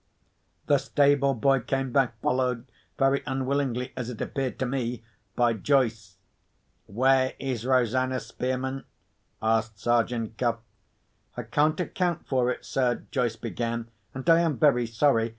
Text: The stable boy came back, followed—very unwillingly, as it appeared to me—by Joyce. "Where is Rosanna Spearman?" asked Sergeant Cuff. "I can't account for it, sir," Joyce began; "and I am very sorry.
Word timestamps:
The 0.65 0.79
stable 0.79 1.35
boy 1.35 1.59
came 1.59 1.91
back, 1.91 2.19
followed—very 2.23 3.21
unwillingly, 3.27 3.93
as 3.95 4.09
it 4.09 4.19
appeared 4.19 4.57
to 4.57 4.65
me—by 4.65 5.53
Joyce. 5.53 6.17
"Where 6.87 7.33
is 7.37 7.67
Rosanna 7.67 8.19
Spearman?" 8.19 8.85
asked 9.43 9.77
Sergeant 9.79 10.39
Cuff. 10.39 10.57
"I 11.37 11.43
can't 11.43 11.79
account 11.79 12.25
for 12.25 12.49
it, 12.49 12.65
sir," 12.65 13.03
Joyce 13.11 13.35
began; 13.35 13.91
"and 14.15 14.27
I 14.27 14.39
am 14.41 14.57
very 14.57 14.87
sorry. 14.87 15.29